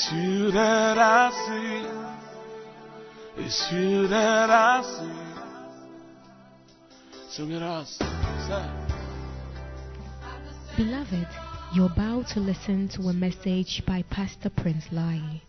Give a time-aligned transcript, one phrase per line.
[0.00, 1.84] it's you that I see.
[3.44, 5.12] It's you that I see.
[7.28, 7.60] Sing it.
[10.78, 11.28] Beloved,
[11.74, 15.42] you're about to listen to a message by Pastor Prince Laryea.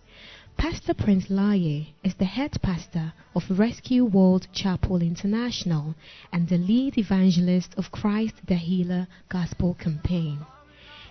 [0.57, 5.95] Pastor Prince Laryea is the head pastor of Rescue World Chapel International
[6.33, 10.45] and the lead evangelist of Christ the Healer Gospel Campaign.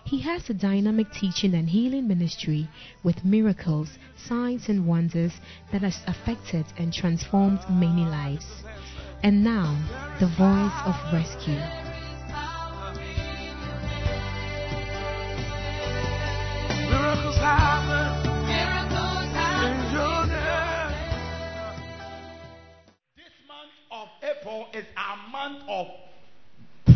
[0.04, 2.68] He has a dynamic teaching and healing ministry
[3.04, 5.32] with miracles, signs, and wonders
[5.72, 8.46] that has affected and transformed many lives.
[9.22, 9.76] And now,
[10.18, 11.60] the voice of rescue.
[16.90, 18.30] Miracles happen
[19.64, 20.94] in your name.
[23.16, 25.86] This month of April is our month of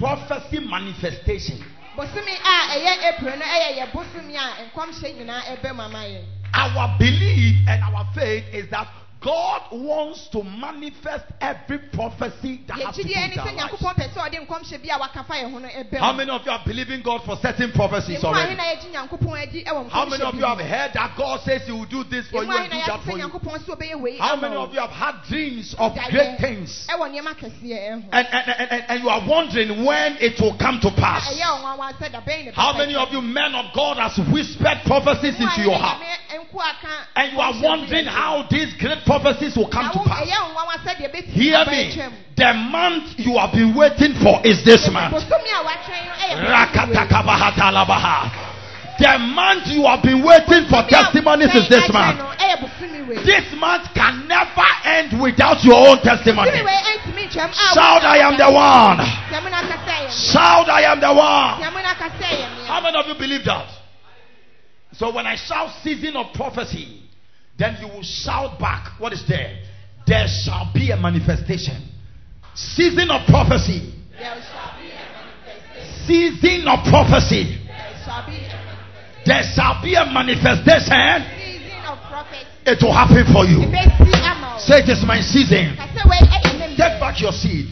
[0.00, 1.62] prophecy manifestation.
[1.96, 6.24] Bosome a ɛyɛ april no ɛyɛ yɛ bosome a nkɔmhyɛ nyinaa ɛbɛ mu ama yɛn.
[6.54, 8.86] Our belief and our faith is that
[9.24, 13.54] God wants to manifest every prophecy that has to do yɛgyidie ne with sɛ our
[13.56, 13.56] lives.
[13.56, 16.44] nyankopɔn pɛ sɛ ɔde nkɔmhyɛ bi a wakafa yɛn ho no ɛbɛ How many of
[16.44, 18.54] you are believing God for certain prophecies already?
[18.54, 21.72] na yɛgye nyankopɔn adi ɛwɔ How many of you have heard that God says He
[21.72, 23.24] will do this for you and do that for you?
[23.24, 26.86] nyankopɔn sɛ ɔbɛyɛ wei How many of you have had dreams of great things?
[26.90, 30.80] ɛwɔ nneɛma kɛseɛ ɛho And, and, and, and, you are wondering when it will come
[30.80, 31.32] to pass.
[31.32, 34.82] ɛyɛ ɔnwanwa sɛ da bɛn ne How many of you men of God has whispered
[34.84, 36.02] prophecies into your heart?
[36.54, 40.26] Nyame nko aka And you are wondering how these great prophecies will come to pass.
[40.26, 41.96] ɛyɛ ɔnwanwa sɛ deɛ ɛbɛtumi Hear me.
[42.36, 45.14] The month you have been waiting for is this month.
[45.14, 46.96] bosome a watwɛn no ɛyɛ bosome wei.
[46.96, 48.30] Rakatakabahatalabaha.
[48.96, 52.18] The month you have been waiting for testimonies is this month.
[52.18, 53.16] no ɛyɛ bosome wei.
[53.24, 56.50] This month can never end without your own testimony.
[56.50, 58.98] Bosome wei ɛntumi ntwam a Shout, I am the one.
[59.30, 60.32] Tiamu na kasa yɛ mmea.
[60.32, 61.60] Shout, I am the one.
[61.62, 62.66] Tiamu na kasa yɛ mmea.
[62.66, 63.83] How many of you believe that?
[64.96, 67.02] So when I shout season of prophecy,
[67.58, 68.98] then you will shout back.
[69.00, 69.58] What is there?
[70.06, 71.76] There shall be a manifestation.
[72.54, 73.94] Season of prophecy.
[74.12, 76.06] There shall be a manifestation.
[76.06, 77.58] Season of prophecy.
[77.66, 78.54] There shall be a
[79.26, 81.24] There shall be a manifestation.
[81.34, 82.46] season of prophecy.
[82.66, 83.60] It will happen for you.
[83.66, 84.58] Ebesi ama o.
[84.60, 85.74] Say, It is my season.
[86.76, 87.66] Kasa wei ɛyɛ ne Take back your seat.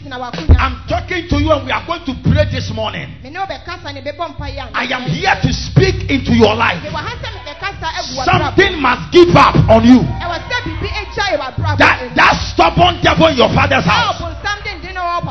[0.59, 3.09] I'm talking to you, and we are going to pray this morning.
[3.23, 6.55] Me ne wo bɛkasa ne bɛbɔ mpa yɛ I am here to speak into your
[6.55, 6.81] life.
[6.83, 8.55] Me wɔ ha sɛ me bɛkasa agu w'abrabɔ.
[8.55, 9.99] Something must give up on you.
[9.99, 14.21] Ɛwɔ sɛ biribi agya yɛ That that stubborn devil in your father's house.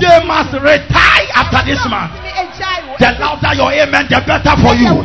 [0.00, 2.12] They must retire after this month.
[2.98, 5.04] The louder your amen, the better for you.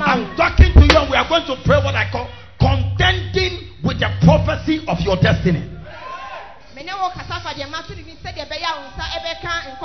[0.00, 2.28] I'm talking to you, and we are going to pray what I call
[2.58, 5.77] contending with the prophecy of your destiny.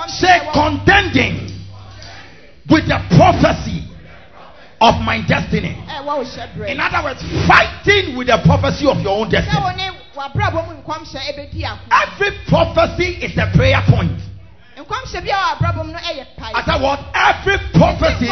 [0.07, 1.49] Say contending
[2.69, 3.83] with the prophecy
[4.81, 5.77] of my destiny.
[6.71, 9.59] In other words, fighting with the prophecy of your own destiny.
[11.91, 14.19] Every prophecy is a prayer point.
[16.53, 16.99] I said what?
[17.13, 18.25] Every prophecy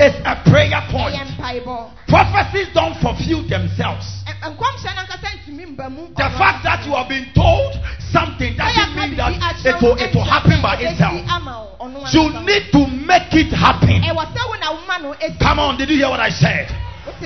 [0.00, 1.18] is a prayer point.
[2.08, 4.21] Prophecies don't fulfill themselves.
[4.42, 7.78] The fact that you have been told
[8.12, 9.32] something doesn't mean that
[9.64, 11.22] it will, it will happen by itself.
[12.12, 14.02] You need to make it happen.
[15.38, 16.66] Come on, did you hear what I said?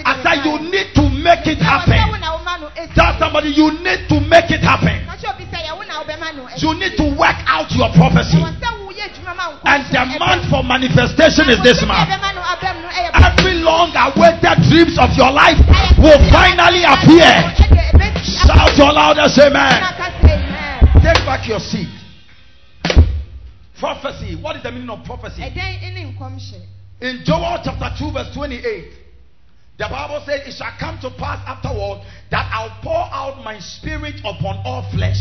[0.05, 1.97] I said you need to make it happen.
[2.95, 5.01] Tell somebody you need to make it happen.
[6.57, 8.41] You need to work out your prophecy.
[9.65, 12.11] And the month for manifestation is this month.
[13.67, 15.59] Long awaited dreams of your life
[15.99, 17.27] will finally appear.
[18.23, 19.83] Shout your loudest amen.
[21.03, 21.91] Take back your seat.
[23.79, 24.39] Prophecy.
[24.41, 25.43] What is the meaning of prophecy?
[27.01, 29.06] In Joel chapter 2, verse 28,
[29.79, 32.01] the Bible says, It shall come to pass afterward
[32.31, 35.21] that I'll pour out my spirit upon all flesh.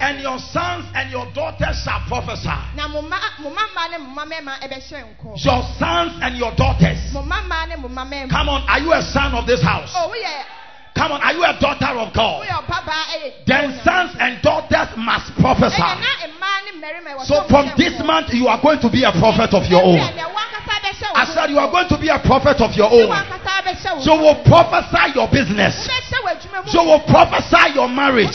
[0.00, 2.48] And your sons and your daughters shall prophesy.
[5.44, 6.98] Your sons and your daughters.
[7.12, 9.92] Come on, are you a son of this house?
[9.94, 10.12] Oh,
[10.98, 12.42] Come on, are you a daughter of God?
[12.42, 13.32] woyɛ ɔbabaa ɛyɛ.
[13.46, 15.78] Then sons and daughters must prophesy.
[15.78, 19.04] ɛyɛ na mmaa ne mmarima ɛwɔ So from this month, you are going to be
[19.04, 19.98] a prophet of your own.
[19.98, 22.74] Ɛyɛ deɛ wankasa bɛhyɛ wo I said you are going to be a prophet of
[22.74, 23.10] your own.
[23.14, 25.88] ho will prophesy your business.
[26.66, 28.34] So will prophesy your marriage.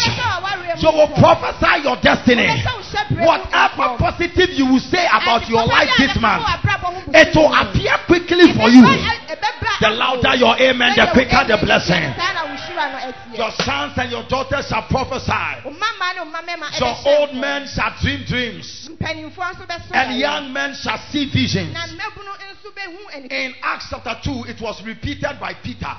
[0.79, 2.47] So will prophesy your destiny.
[2.47, 6.87] Wobɛhyɛ wo hyɛberɛ mu Whatever positive you will say about your life this month, w'abrabɔ
[6.87, 8.83] ho busu it will appear quickly for you.
[8.83, 12.13] Ɛbɛba- ɛbɛba The louder your amen, the quicker the blessing.
[13.35, 15.63] Your sons and your daughters shall prophesy.
[16.79, 18.89] Your old men shall dream dreams.
[19.91, 21.75] And young men shall see visions.
[23.29, 25.95] In Acts chapter 2, it was repeated by Peter.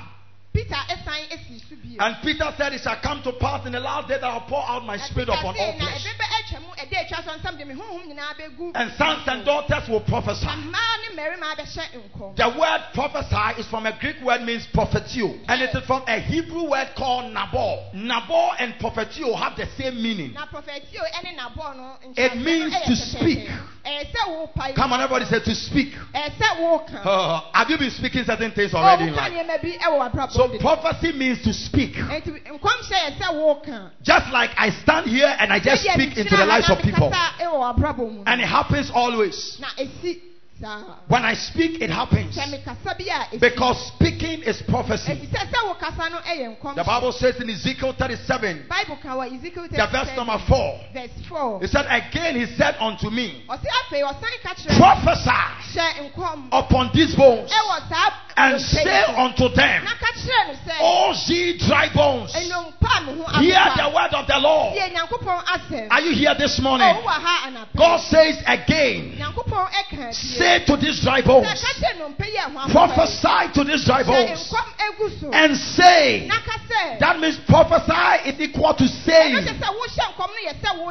[0.55, 0.81] Peter
[1.99, 4.63] And Peter said, It shall come to pass in the last day that I'll pour
[4.63, 6.03] out my spirit upon all flesh.
[8.75, 10.45] And sons and daughters will prophesy.
[12.35, 15.35] The word prophesy is from a Greek word means prophetio.
[15.47, 17.91] And it is from a Hebrew word called nabor.
[17.93, 20.33] Nabor and prophetio have the same meaning.
[22.15, 23.49] It means to speak.
[24.75, 25.93] Come on, everybody say to speak.
[27.05, 29.33] Uh, have you been speaking certain things already in life?
[30.45, 31.95] So prophecy means to speak.
[34.03, 37.11] Just like I stand here and I just speak into the lives of people.
[38.25, 39.61] And it happens always.
[41.07, 42.39] When I speak, it happens.
[43.39, 45.27] Because speaking is prophecy.
[45.31, 52.35] The Bible says in Ezekiel 37, the verse number 4, verse 4, it said, Again
[52.35, 53.43] he said unto me,
[54.77, 55.31] Prophesy
[56.51, 57.51] upon these bones
[58.37, 59.83] and say unto them,
[60.79, 64.77] All ye dry bones, hear the word of the Lord.
[65.89, 66.95] Are you here this morning?
[67.75, 69.17] God says again,
[70.11, 71.47] say to these dry bones,
[72.71, 74.53] prophesy to these dry bones,
[75.33, 76.27] and say.
[76.99, 79.35] That means prophesy is equal to saying.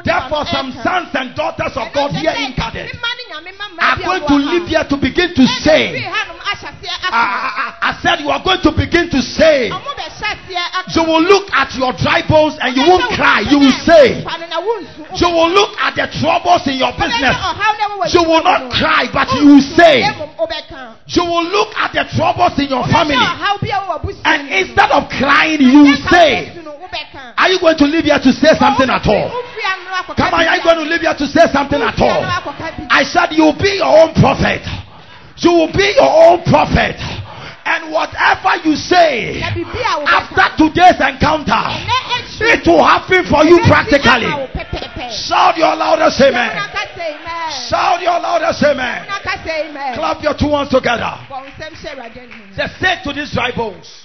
[0.03, 2.91] Therefore, some sons and daughters of God here in Cadet
[3.35, 6.07] are going to live here to begin to say.
[6.07, 9.67] I, I, ah, ah, ah, I said you are going to begin to say.
[9.67, 13.43] You will look at your dry bones and you won't cry.
[13.43, 14.23] You will say.
[14.23, 17.35] You will look at the troubles in your business.
[18.13, 20.07] You will not cry, but you will say.
[21.11, 23.19] You will look at the troubles in your family.
[24.23, 26.55] And instead of crying, you will say.
[27.37, 29.29] Are you going to live here to say something at all?
[30.13, 32.21] Come on, are you going to live here to say something at all?
[32.91, 34.61] I said, You'll be your own prophet.
[35.37, 36.95] You will be your own prophet.
[37.65, 41.57] And whatever you say after today's encounter,
[42.45, 44.29] it will happen for you practically.
[45.09, 46.53] Shout your loudest amen.
[47.69, 49.05] Shout your loudest amen.
[49.95, 51.17] Clap your two hands together.
[52.55, 54.04] Just say to these dry bones.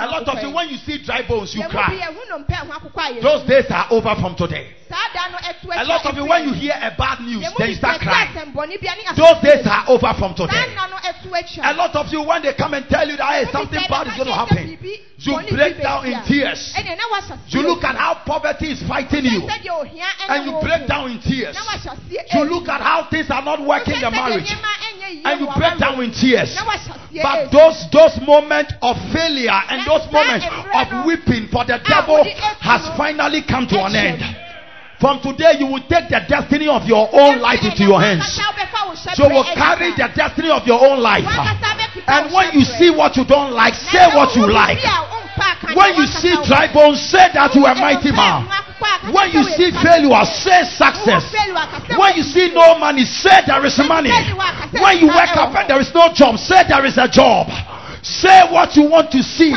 [0.00, 1.98] A lot of you, when you see dry bones, you cry.
[3.22, 4.66] Those days are over from today.
[5.76, 8.28] A lot of you, when you hear a bad news, then you start crying.
[9.16, 10.64] Those days are over from today.
[11.62, 14.14] A lot of you, when they come and tell you that hey, something bad is
[14.16, 14.78] going to happen,
[15.18, 16.74] you break down in tears.
[17.48, 19.42] You look at how poverty is fighting you,
[20.28, 21.56] and you break down in tears.
[22.34, 24.50] You look at how things are not working in your marriage,
[25.24, 26.56] and you break down in tears.
[27.22, 32.22] But those those moments of failure and those moments of weeping for the devil
[32.60, 34.22] has finally come to an end.
[35.00, 38.26] From today, you will take the destiny of your own life into your hands.
[39.14, 41.22] So you will carry the destiny of your own life.
[42.06, 44.82] And when you see what you don't like, say what you like.
[45.74, 48.50] When you see dry bones, say that you are mighty man.
[49.14, 51.30] When you see failure, say success.
[51.94, 54.10] When you see no money, say there is money.
[54.82, 57.46] When you wake up and there is no job, say there is a job.
[58.08, 59.52] Say what you want to see.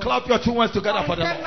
[0.00, 1.44] Clap your two hands together for the Lord.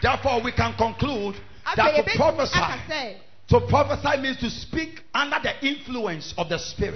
[0.00, 1.34] Therefore, we can conclude
[1.76, 3.16] that to prophesy,
[3.50, 6.94] to prophesy means to speak under the influence of the Spirit.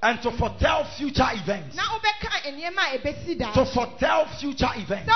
[0.00, 1.76] And to foretell future events.
[3.54, 5.10] To foretell future events.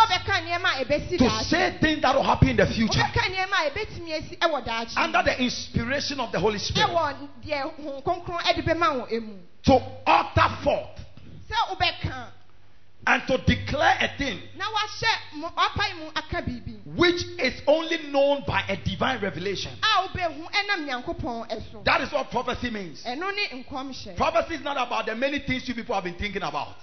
[1.18, 3.00] To say things that will happen in the future.
[4.96, 6.90] Under the inspiration of the Holy Spirit.
[9.64, 9.74] To
[10.06, 10.98] utter forth
[13.08, 14.38] and to declare a thing
[16.94, 19.72] which is only known by a divine revelation.
[21.84, 23.02] That is what prophecy means.
[24.16, 26.76] Prophecy is not about the many things you people have been thinking about.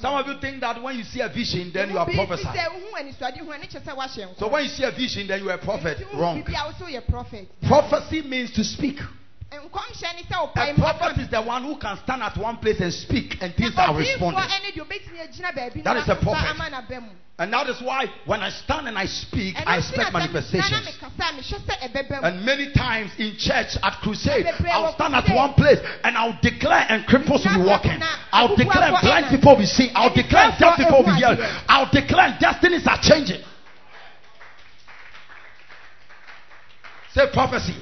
[0.00, 2.72] Some of you think that when you see a vision, then you are prophesying.
[4.38, 5.98] So when you see a vision, then you are a prophet.
[6.14, 6.42] Wrong.
[7.68, 8.98] Prophecy means to speak.
[9.52, 13.74] A prophet is the one who can stand at one place and speak and things
[13.76, 14.40] are responding.
[15.84, 16.56] That is a prophet.
[17.38, 20.88] And that is why when I stand and I speak, I expect manifestations.
[22.22, 26.86] And many times in church at crusade, I'll stand at one place and I'll declare
[26.88, 28.00] and cripples will be walking.
[28.32, 29.90] I'll declare blind people will be seeing.
[29.94, 31.40] I'll declare deaf people will be hearing.
[31.68, 33.42] I'll declare destinies are changing.
[37.14, 37.76] Say prophecy.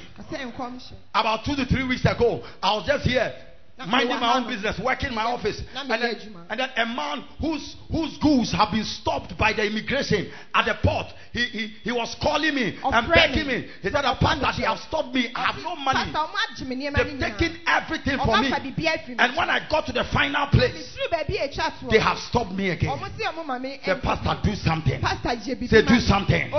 [1.14, 3.32] About two to three weeks ago, I was just here
[3.86, 5.62] minding my own business, working in my office.
[5.76, 6.00] And then,
[6.50, 10.74] and then a man whose whose goods have been stopped by the immigration at the
[10.82, 13.68] port, he he, he was calling me and begging me.
[13.82, 15.30] He said, Pastor, they have stopped me.
[15.34, 16.12] I have no money.
[16.92, 18.50] They've taken everything from me.
[19.18, 20.96] And when I got to the final place,
[21.90, 22.90] they have stopped me again.
[23.84, 25.00] Say, Pastor, do something.
[25.68, 26.50] Say, do something.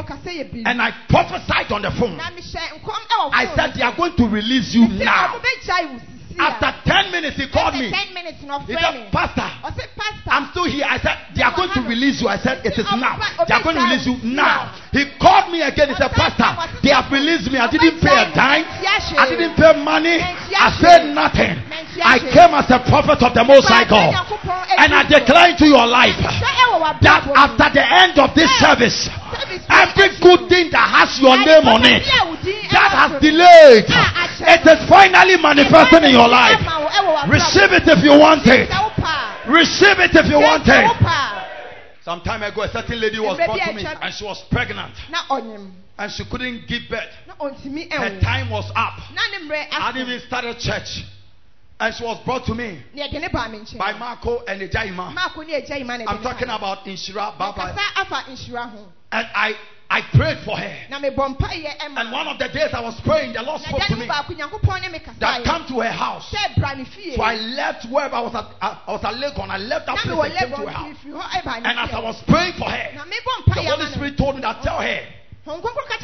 [0.65, 2.19] And I prophesied on the phone.
[2.19, 5.39] I said, they are going to release you now.
[6.39, 7.91] After 10 minutes, he called me.
[7.91, 8.63] 10 minutes, he was
[9.11, 9.47] pastor.
[9.47, 10.85] I said, Pastor, I'm still here.
[10.87, 12.27] I said, they are going to release you.
[12.27, 13.17] I said, it is now.
[13.47, 14.71] They are going to release you now.
[14.91, 15.89] He called me again.
[15.89, 16.47] He said, Pastor,
[16.83, 17.57] they have released me.
[17.57, 18.65] I didn't pay a dime.
[18.67, 20.19] I didn't pay money.
[20.21, 21.57] I said nothing.
[22.03, 24.13] I came as a prophet of the Most High God.
[24.77, 29.09] And I declare to your life that after the end of this service,
[29.69, 32.03] every good thing that has your name on it,
[32.71, 36.59] that has delayed, it is finally manifesting in your life.
[37.29, 38.69] Receive it if you want it.
[39.47, 40.85] Receive it if you want it.
[42.03, 44.95] Some time ago, a certain lady was brought to me and she was pregnant.
[45.97, 47.13] And she couldn't give birth.
[47.37, 48.97] Her time was up.
[49.07, 51.05] I didn't even start a church.
[51.79, 52.79] And she was brought to me
[53.77, 55.15] by Marco and Ejaima.
[56.07, 57.75] I'm talking about Inshira Baba.
[59.11, 59.53] And I
[59.93, 60.73] I prayed for her.
[60.89, 65.65] And one of the days I was praying, the Lord spoke to me that come
[65.67, 66.31] to her house.
[67.15, 69.49] So I left wherever I was at, uh, I was at Legon.
[69.49, 70.97] I left that place and came to her house.
[71.65, 72.91] And as I was praying for her,
[73.53, 75.01] the Holy Spirit told me that tell her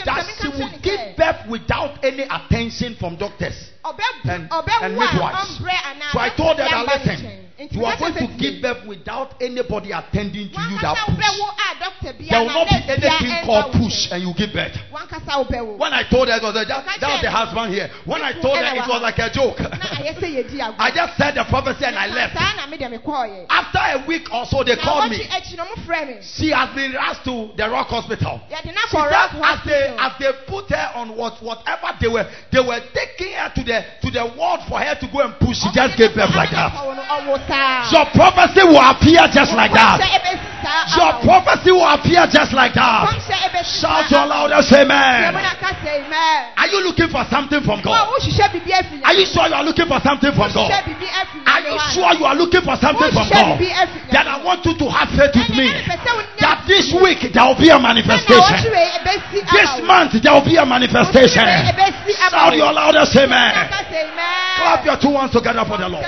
[0.06, 3.72] that she will give birth without any attention from doctors
[4.26, 4.50] and,
[4.82, 5.62] and midwives.
[6.12, 7.47] So I told her that listen.
[7.72, 11.18] You are going to give birth without anybody attending to you that push.
[12.30, 14.78] There will not be anything called push and you give birth.
[15.78, 16.68] When I told her, that,
[17.02, 17.90] that was the husband here.
[18.06, 19.58] When I told her, it was like a joke.
[20.78, 22.36] I just said the prophecy and I left.
[23.50, 25.18] After a week or so, they called me.
[26.22, 28.40] She has been rushed to the Rock Hospital.
[28.90, 32.82] She said, as they, as they put her on what, whatever they were, they were
[32.94, 35.58] taking her to the to the ward for her to go and push.
[35.58, 36.74] She just gave birth like that.
[37.92, 40.00] Your prophecy will appear just like that.
[40.98, 43.08] Your prophecy will appear just like that.
[43.64, 45.36] Shout your loudest amen.
[46.58, 48.10] Are you looking for something from God?
[49.04, 50.72] Are you sure you are looking for something from God?
[51.48, 53.60] Are you sure you are looking for something from God?
[54.12, 55.72] Then I want you to have faith with me
[56.40, 58.60] that this week there will be a manifestation.
[59.52, 61.46] This month there will be a manifestation.
[62.30, 63.70] Shout your loudest amen.
[64.58, 66.06] Clap your two hands together for the Lord.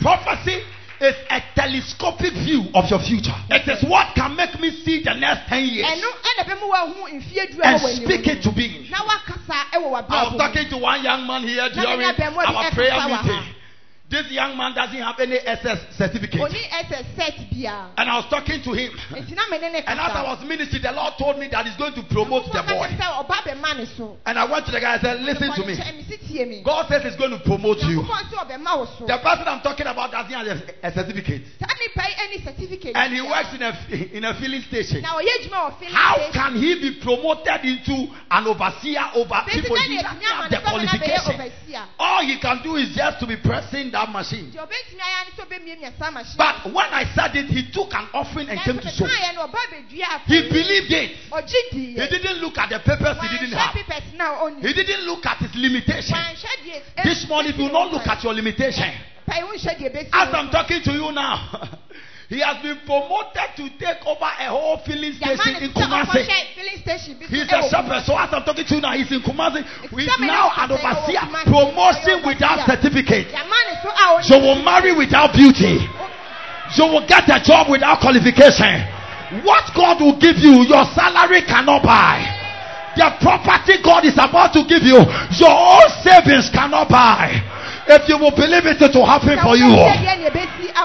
[0.00, 0.62] Prophecy
[1.00, 3.34] is a telescopic view of your future.
[3.50, 5.86] It is what can make me see the next 10 years
[7.62, 8.86] and speak it to being.
[8.92, 9.02] I
[9.82, 13.54] was talking to one young man here during our prayer meeting.
[14.12, 16.36] This young man doesn't have any SS certificate.
[17.96, 18.92] And I was talking to him.
[19.16, 22.60] and as I was ministering, the Lord told me that He's going to promote the
[22.62, 22.92] boy.
[24.26, 26.62] And I went to the guy and said, Listen to me.
[26.62, 28.02] God says He's going to promote you.
[28.04, 31.42] The person I'm talking about doesn't have a certificate.
[32.94, 33.72] And he works in a,
[34.12, 35.02] in a filling station.
[35.02, 39.76] How can he be promoted into an overseer over people?
[39.76, 41.50] He doesn't have the qualification.
[41.98, 44.52] All he can do is just to be pressing that that machine.
[46.36, 49.06] But when I said it, he took an offering and came to sow.
[50.26, 51.10] He believed it.
[51.70, 53.74] He didn't look at the papers he didn't have.
[54.60, 56.16] He didn't look at his limitation.
[57.04, 58.90] This morning, do not look at your limitation.
[60.12, 61.78] As I'm talking to you now.
[62.32, 66.24] He has been promoted to take over a whole filling station in Kumasi.
[67.28, 68.00] He's a shepherd.
[68.08, 69.60] So as I'm talking to you now, he's in Kumasi.
[69.92, 71.28] He's now an overseer.
[71.44, 73.28] Promotion without certificate.
[74.32, 75.84] You will marry without beauty.
[76.72, 78.80] You will get a job without qualification.
[79.44, 82.24] What God will give you, your salary cannot buy.
[82.96, 85.04] The property God is about to give you,
[85.36, 87.44] your own savings cannot buy.
[87.88, 89.66] If you will believe it, it will happen for you.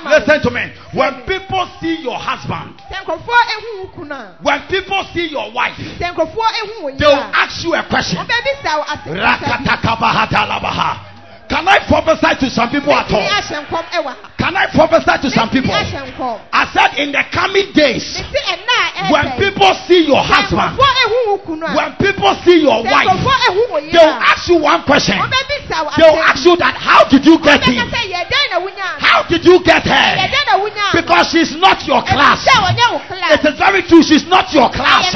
[0.10, 0.72] Listen to me.
[0.94, 2.74] When people see your husband,
[4.42, 8.18] when people see your wife, they will ask you a question.
[11.50, 13.24] Can I prophesy to some people at all?
[14.38, 15.72] Can I prophesy to some people?
[15.74, 18.20] I said in the coming days,
[19.10, 20.78] when people see your husband,
[21.76, 23.08] when people see your wife,
[23.92, 25.16] they will ask you one question.
[25.98, 27.90] They will ask you that how did you get him?
[29.00, 30.30] How did you get her?
[30.94, 32.44] Because she's not your class.
[33.32, 35.16] It is very true, she's not your class.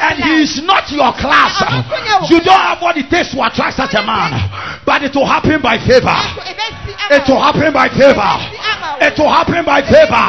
[0.00, 1.62] And he is not your class.
[2.30, 4.32] You don't have what it takes to attract such a man.
[4.84, 6.16] But it will happen by favor.
[7.10, 8.32] It will happen by favor.
[9.00, 10.26] It will happen by favor.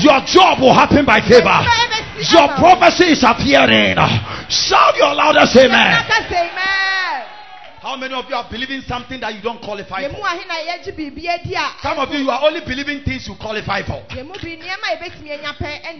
[0.00, 1.58] Your job will happen by favor.
[2.32, 3.96] Your prophecy is appearing.
[4.48, 6.04] Shout your loudest amen.
[7.86, 10.18] How many of you are believing something that you don't qualify for?
[10.18, 14.02] Some of you, you are only believing things you qualify for.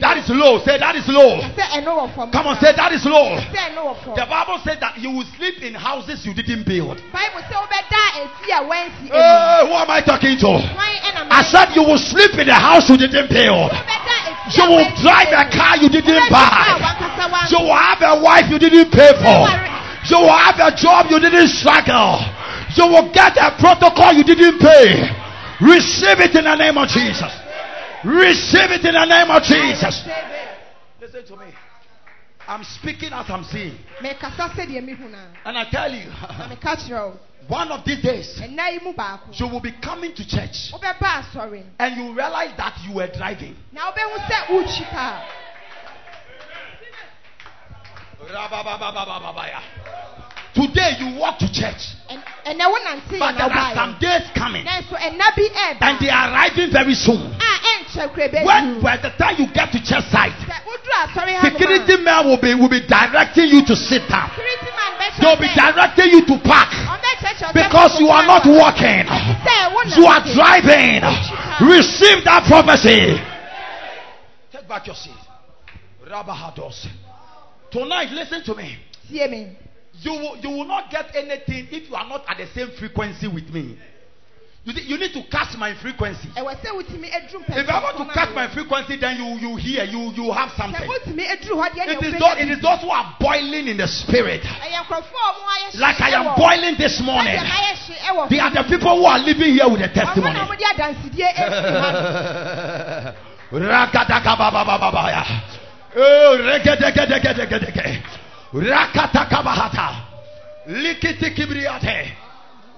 [0.02, 0.58] That is low.
[0.66, 1.38] Say that is low.
[2.34, 3.38] Come on, say that is low.
[4.18, 6.98] The Bible said that you will sleep in houses you didn't build.
[9.06, 10.58] Hey, who am I talking to?
[11.30, 13.70] I said you will sleep in a house you didn't build.
[14.58, 16.82] You will drive a car you didn't buy.
[17.50, 19.75] You will have a wife you didn't pay for.
[20.08, 22.20] You will have a job you didn't struggle.
[22.76, 25.10] You will get a protocol you didn't pay.
[25.60, 27.32] Receive it in the name of Jesus.
[28.04, 30.04] Receive it in the name of Jesus.
[31.00, 31.46] Listen to me.
[32.48, 33.76] I'm speaking as I'm seeing.
[35.44, 36.08] And I tell you,
[37.48, 38.40] one of these days,
[39.32, 40.72] you will be coming to church
[41.78, 43.56] and you realize that you were driving.
[50.54, 51.92] Today you walk to church.
[52.46, 54.64] but there are some days coming.
[54.66, 57.36] And they are arriving very soon.
[58.44, 60.32] When by the time you get to church site,
[61.44, 64.30] security man will be will be directing you to sit down.
[65.20, 66.72] They'll be directing you to park.
[67.52, 69.04] Because you are not walking.
[69.96, 71.02] You are driving.
[71.68, 73.20] Receive that prophecy.
[74.52, 75.12] Take back your seat.
[77.70, 78.76] Tonight, listen to me.
[80.02, 83.28] You will, you will not get anything if you are not at the same frequency
[83.28, 83.78] with me.
[84.64, 86.28] You, you need to catch my frequency.
[87.56, 90.82] If I want to catch my frequency, then you, you hear, you, you have something.
[91.86, 94.42] It is, those, it is those who are boiling in the spirit.
[95.78, 97.38] Like I am boiling this morning.
[98.28, 100.34] They are the people who are living here with a testimony.
[105.96, 106.36] Oh,
[108.52, 110.02] Rakatakabahata.
[110.68, 112.12] Likiti kibriate.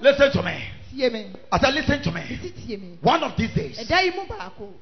[0.01, 0.65] Listen to me.
[1.53, 2.99] As I listen to me.
[3.03, 3.79] One of these days.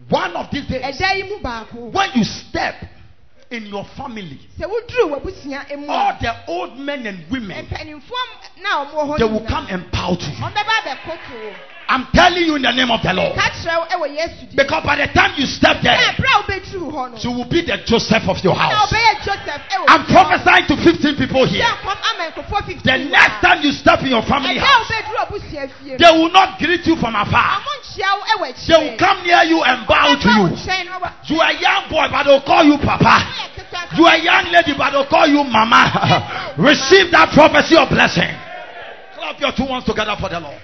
[0.08, 1.00] One of these days.
[1.72, 2.74] When you step
[3.50, 4.38] in your family,
[5.88, 7.66] all the old men and women,
[9.18, 10.44] they will come and bow to you.
[11.88, 13.32] I'm telling you in the name of the Lord.
[14.56, 16.16] Because by the time you step there,
[17.22, 18.92] you will be the Joseph of your house.
[19.86, 21.64] I'm prophesying to 15 people here.
[22.82, 24.90] The next time you step in your family house,
[25.98, 27.62] they will not greet you from afar.
[28.68, 30.44] They will come near you and bow to you.
[31.26, 33.24] You are a young boy, but they'll call you Papa.
[33.96, 36.54] You are a young lady, but they'll call you Mama.
[36.58, 38.28] Receive that prophecy of blessing.
[39.16, 40.60] Clap your two hands together for the Lord.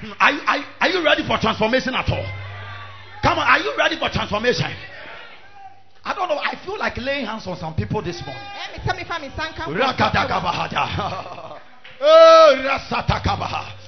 [0.00, 2.26] Hmm, are, are, are you ready for transformation at all?
[3.22, 4.66] Come on, are you ready for transformation?
[6.04, 6.38] I don't know.
[6.38, 8.42] I feel like laying hands on some people this morning.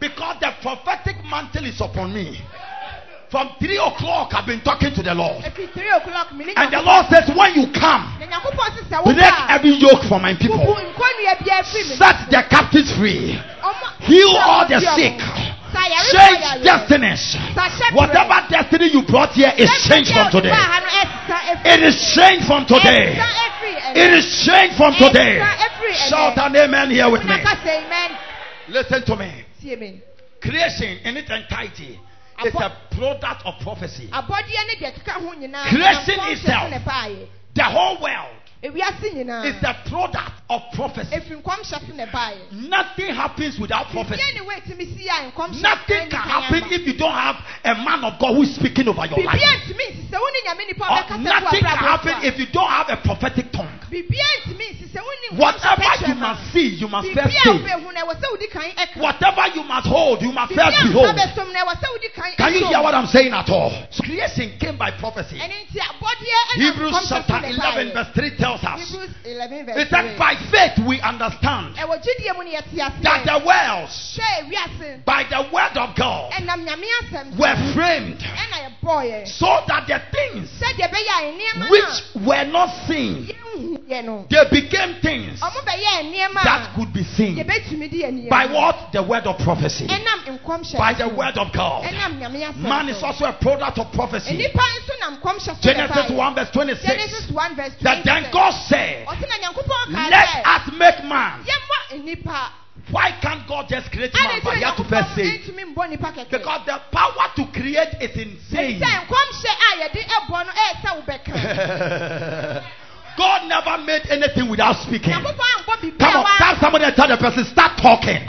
[0.00, 2.40] Because the prophetic mantle is upon me.
[3.30, 5.42] From three o'clock, I've been talking to the Lord.
[5.44, 8.12] And the Lord says, When you come,
[9.14, 10.76] break every yoke for my people,
[11.98, 13.38] set the captives free,
[14.00, 15.18] heal all the sick,
[16.12, 17.36] change destinies.
[17.94, 20.52] Whatever destiny you brought here is changed from today.
[21.64, 23.18] It is changed from today.
[23.94, 25.38] It is changed from today.
[26.08, 27.36] Shout an amen here with me.
[28.68, 29.44] Listen to me.
[30.40, 31.98] Creation in its entirety
[32.44, 34.08] is a product of prophecy.
[34.10, 36.70] Creation itself,
[37.54, 38.42] the whole world,
[38.74, 41.16] is the product of prophecy.
[42.52, 44.22] Nothing happens without prophecy.
[45.60, 49.06] Nothing can happen if you don't have a man of God who is speaking over
[49.06, 49.40] your life.
[50.88, 53.80] Or nothing can happen if you don't have a prophetic tongue.
[55.36, 57.50] Whatever you must see, you must first see.
[58.96, 61.16] Whatever you must hold, you must first behold.
[62.36, 63.72] Can you hear what I'm saying at all?
[63.90, 65.38] So creation came by prophecy.
[66.54, 68.96] Hebrews chapter 11, verse 3 tells us.
[69.24, 71.86] It said, by faith we understand that
[73.24, 74.20] the worlds,
[75.04, 76.32] by the word of God,
[77.38, 78.22] were framed
[79.26, 80.50] so that the things
[81.70, 83.28] which were not seen
[84.30, 87.36] They became things that could be seen
[88.30, 88.92] by what?
[88.92, 89.86] The word of prophecy.
[90.78, 91.84] By the word of God.
[92.56, 94.36] Man is also a product of prophecy.
[95.62, 97.32] Genesis 1 verse 26.
[97.82, 99.06] That then God said,
[99.88, 101.44] Let us make man.
[102.90, 105.40] Why can't God just create man but he has to first say?
[106.30, 108.80] Because the power to create is insane.
[113.16, 115.12] God never made anything without speaking.
[115.12, 118.20] Come on, tell somebody and tell the person, start talking.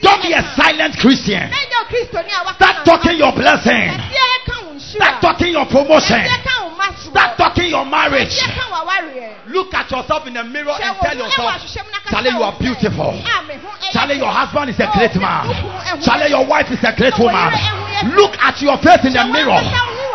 [0.00, 1.50] Don't be a silent Christian.
[2.56, 3.90] Start talking your blessing.
[4.78, 6.20] Start talking your promotion.
[6.98, 8.36] Start talking your marriage.
[9.48, 11.62] Look at yourself in the mirror and tell yourself,
[12.10, 13.12] Charlie, you are beautiful.
[13.92, 15.48] Charlie, your husband is a great man.
[16.02, 17.52] Charlie, your wife is a great woman.
[18.16, 19.60] Look at your face in the mirror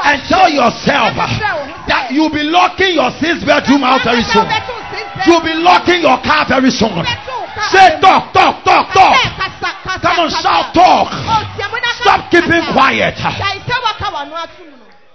[0.04, 1.16] and tell yourself
[1.88, 4.46] that you'll be locking your six bedroom house very soon.
[5.26, 7.04] You'll be locking your car very soon.
[7.74, 9.18] Say talk, talk, talk, talk.
[10.02, 11.10] Come on, shout talk.
[12.02, 13.18] Stop keeping quiet.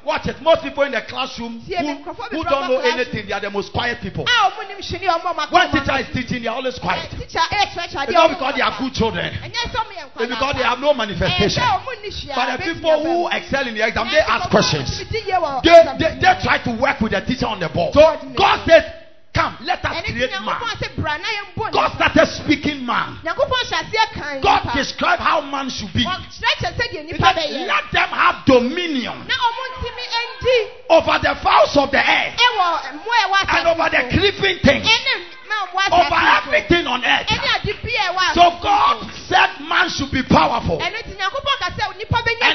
[0.05, 0.41] Watch it.
[0.43, 1.75] Most people in the classroom who,
[2.35, 4.27] who don't know anything, they are the most quiet people.
[4.27, 7.09] When teacher is teaching, they are always quiet.
[7.13, 9.33] It's not because they are good children.
[9.43, 11.63] It's because they have no manifestation.
[12.35, 14.99] But the people who excel in the exam, they ask questions.
[14.99, 17.95] They, they, they try to work with the teacher on the board.
[17.95, 18.01] So
[18.37, 18.85] God says,
[19.35, 20.61] Come, let us create man.
[21.73, 23.19] God started speaking man.
[24.43, 26.05] God described how man should be.
[26.05, 29.25] let them have dominion
[30.91, 32.37] over the fowls of the air
[33.49, 34.87] and over the creeping things
[35.93, 37.29] over everything on earth.
[38.35, 40.81] So God said man should be powerful.
[40.83, 40.95] And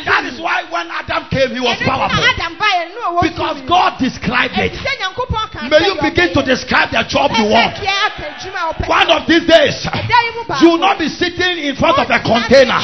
[0.06, 2.24] that is why when Adam came, he was powerful.
[3.22, 4.74] Because God described it.
[5.70, 7.78] May you begin to describe the job you want.
[8.88, 9.88] One of these days,
[10.62, 12.80] you will not be sitting in front of a container.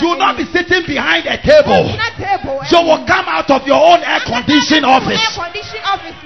[0.00, 1.90] You will not be sitting behind a table.
[2.70, 5.20] You will come out of your own air conditioning office.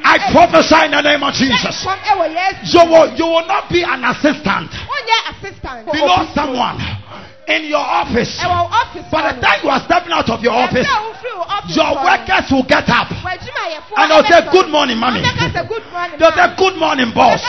[0.05, 1.85] I prophesy in the name of Jesus.
[2.73, 4.71] You will you will not be an assistant
[5.93, 6.81] below someone
[7.49, 8.39] in your office.
[9.11, 10.89] By the time you are stepping out of your office,
[11.69, 15.21] your workers will get up and they'll say, Good morning, mommy.
[15.23, 17.41] They'll say, Good morning, boss.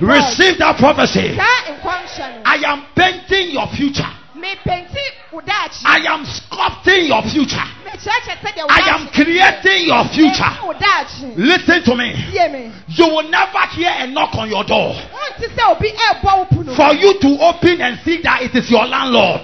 [0.00, 1.36] Receive that prophecy.
[1.38, 4.21] I am painting your future.
[5.84, 7.66] I am sculpting your future.
[8.68, 10.50] I am creating your future.
[11.36, 12.14] Listen to me.
[12.88, 14.94] You will never hear a knock on your door.
[16.76, 19.40] For you to open and see that it is your landlord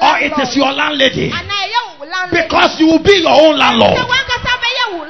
[0.00, 1.32] or it is your landlady.
[2.30, 3.98] Because you will be your own landlord.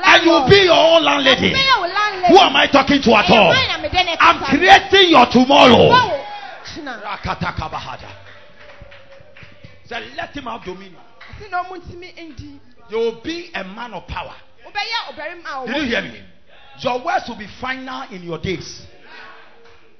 [0.04, 1.50] And you will be your own landlady.
[2.28, 3.52] Who am I talking to at all?
[4.20, 5.88] I'm creating your tomorrow.
[9.92, 10.96] So let him have dominion.
[12.88, 14.34] You will be a man of power.
[15.66, 16.22] Did you hear me?
[16.80, 18.86] Your words will be final in your days.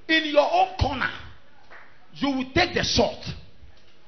[0.09, 1.11] In your own corner,
[2.15, 3.19] you will take the shot.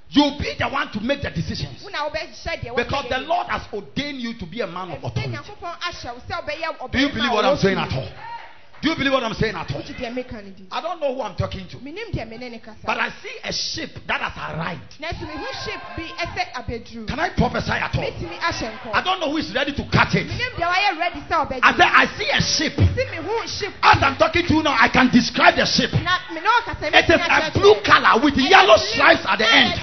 [0.09, 1.85] You'll be the one to make the decisions.
[1.85, 5.37] Because the Lord has ordained you to be a man of authority.
[6.92, 8.09] Do you believe what I'm saying at all?
[8.82, 9.82] Do you believe what I'm saying at all?
[10.70, 11.78] I don't know who I'm talking to.
[12.84, 14.98] But I see a ship that has arrived.
[17.06, 18.04] Can I prophesy at all?
[18.92, 20.26] I don't know who is ready to catch it.
[21.62, 22.78] I said, I see a ship.
[23.82, 25.90] As I'm talking to you now, I can describe the ship.
[25.94, 29.80] It is a blue color with yellow stripes at the end.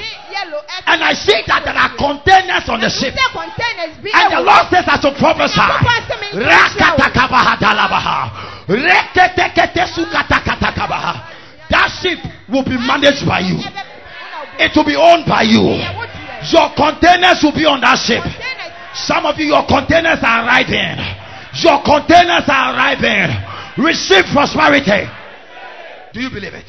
[0.86, 3.16] And I see that there are containers on the ship.
[4.14, 5.62] And the Lord says, I should prophesy.
[11.70, 12.20] That ship
[12.50, 13.58] will be managed by you.
[14.60, 15.80] It will be owned by you.
[16.52, 18.24] Your containers will be on that ship.
[18.94, 21.00] Some of you, your containers are arriving.
[21.64, 23.30] Your containers are arriving.
[23.78, 25.08] Receive prosperity.
[26.14, 26.68] Do you believe it?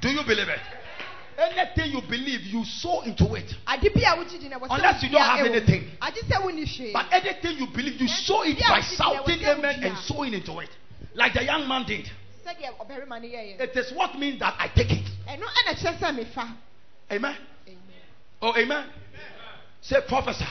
[0.00, 0.60] Do you believe it?
[1.38, 3.54] Anything you believe, you sow into it.
[3.66, 5.88] Unless you don't have anything.
[6.92, 10.70] But anything you believe, you sow it by shouting amen and sowing into it.
[11.14, 12.10] Like the young man did.
[13.60, 15.08] It is what means that I take it.
[17.12, 17.36] Amen.
[17.68, 17.86] Amen.
[18.42, 18.86] Oh, amen.
[19.80, 20.44] Say prophesy.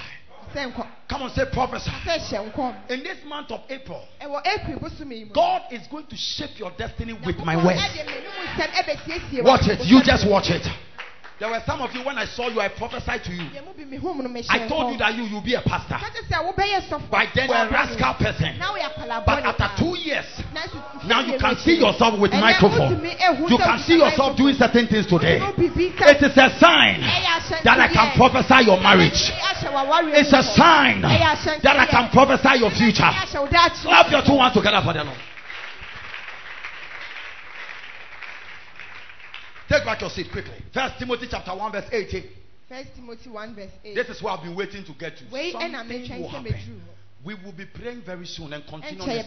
[0.54, 1.92] Come on, say prophesy.
[2.90, 4.04] In this month of April,
[5.34, 7.78] God is going to shape your destiny with my word.
[9.44, 9.86] Watch it.
[9.86, 10.68] You just watch it.
[11.40, 13.46] There were some of you when I saw you, I prophesied to you.
[14.50, 15.98] I told you that you will be a pastor.
[17.12, 18.58] By then, you're a rascal person.
[18.58, 20.26] But after two years,
[21.06, 23.06] now you can see yourself with microphone.
[23.06, 25.38] You can see yourself doing certain things today.
[25.38, 27.02] It is a sign
[27.64, 29.32] that I can prophesy your marriage.
[30.18, 33.12] It's a sign that I can prophesy your future.
[33.84, 35.18] Clap your two hands together for the Lord.
[39.70, 40.54] Take back your seat quickly.
[40.74, 42.24] First Timothy chapter 1, verse 18.
[42.70, 43.96] First Timothy 1 verse 8.
[43.96, 45.24] This is what I've been waiting to get to.
[45.52, 46.82] Something will happen.
[47.26, 49.26] We will be praying very soon and continue week.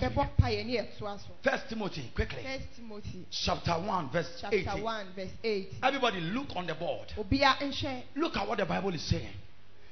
[1.42, 2.42] First Timothy, quickly.
[2.42, 4.83] First Timothy Chapter 1, verse chapter 18.
[4.83, 5.68] 1 verse 8.
[5.83, 7.12] Everybody look on the board.
[8.16, 9.35] Look at what the Bible is saying.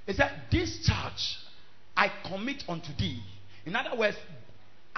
[0.06, 1.36] It said, This charge
[1.94, 3.20] I commit unto thee.
[3.66, 4.16] In other words,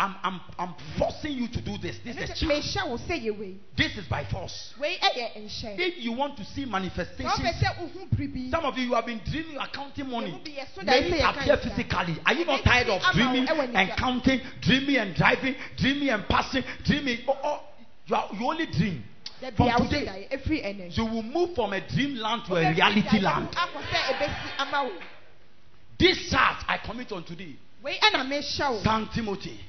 [0.01, 1.99] I'm, I'm, I'm forcing you to do this.
[2.03, 2.65] This is a charge.
[2.65, 4.73] mehyɛ wo sɛ yɛ wei This is by force.
[4.81, 7.35] wei ɛyɛ nhyɛ If you want to see manifestations,
[8.17, 10.31] biribi some of you, you have been dreaming, you are counting money.
[10.31, 12.17] Ɛmu bi yɛ so da May sɛ it appear physically.
[12.25, 17.19] Are you not tired of dreaming and counting, dreaming and driving, dreaming and passing, dreaming?
[17.29, 17.61] Oh, oh,
[18.07, 19.05] you, are, you only dream.
[19.55, 20.29] From today,
[20.93, 23.51] You will move from a dreamland to a reality land.
[23.53, 24.93] akɔ sɛ ɛbɛsi ama wo
[25.99, 29.61] This charge I commit unto thee, wei ɛna mehyɛ wo Saint timothy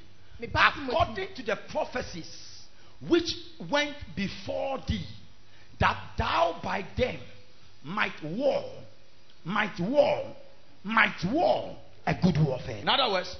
[0.43, 2.61] according to the prophecies
[3.07, 3.33] which
[3.69, 5.05] went before thee,
[5.79, 7.17] that thou by them
[7.83, 8.63] might war,
[9.43, 10.35] might war,
[10.83, 11.75] might war
[12.05, 12.77] a good warfare.
[12.77, 13.35] In other words,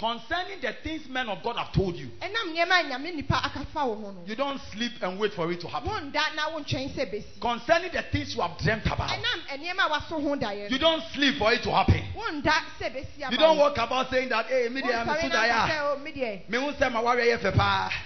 [0.00, 3.86] concerning the things men of God have told you, ɛnam nneɛma a nyame nipa akafa
[3.86, 5.90] wo ho no you don't sleep and wait for it to happen.
[5.90, 9.90] wonda na wontwɛn sɛ bɛsi Concerning the things you have dreamt about, ɛnam nneɛma a
[9.90, 12.02] waso ho daeɛ you don't sleep for it to happen.
[12.16, 15.20] wonda sɛ bɛsi ama You don't walk about saying that, hey, me dear, I'm Wonsɔre
[15.20, 15.50] so na tired.
[15.50, 17.90] ka sɛ, "Oh, me deɛ Me won't say my warrior yɛ fɛ.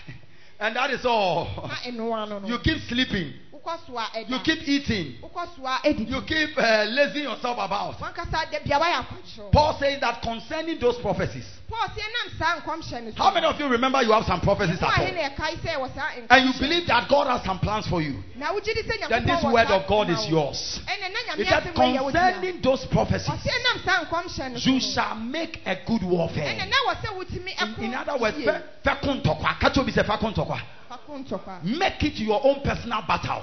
[0.61, 1.47] And that is all.
[1.69, 3.33] na ɛnoa no no You keep sleeping.
[3.65, 5.15] Wokɔ so a You keep eating.
[5.23, 7.99] wokɔ so a ɛdidi You keep uh, lazing yourself about.
[7.99, 11.47] wankasa da bia wayɛ akɔkyerɛw Paul says that concerning those prophecies.
[11.69, 14.41] paul sɛ ɛnam saa nkɔmhyɛ no so How many of you remember you have some
[14.41, 14.91] prophecies at all?
[14.91, 18.23] na ɛkae sɛ wɔ saa And you believe that God has some plans for you.
[18.37, 20.81] na wogye di sɛ Then this word of God is yours.
[20.87, 22.19] It nyame said asɛm wɔ yɛ wo dea.
[22.21, 26.55] concerning those prophecies, ɔsɛ ɛnam saa nkɔmhyɛ no so you shall make a good warfare.
[26.55, 28.45] na wɔ sɛ wotumi ɛko In, in other words, yie.
[28.45, 29.59] fe- feko ntɔkwa.
[29.61, 30.61] Catch obi sɛ feko ntɔkwa.
[30.91, 31.63] Fako ntɔkwa.
[31.65, 33.43] Make it your own personal battle.